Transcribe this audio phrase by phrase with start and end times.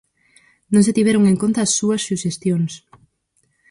[0.73, 2.71] Non se tiveron en conta as súas suxestións.